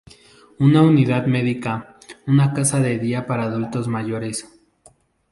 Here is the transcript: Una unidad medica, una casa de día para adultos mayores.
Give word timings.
Una 0.57 0.81
unidad 0.81 1.27
medica, 1.27 1.99
una 2.25 2.53
casa 2.53 2.79
de 2.79 2.97
día 2.97 3.27
para 3.27 3.43
adultos 3.43 3.87
mayores. 3.87 4.49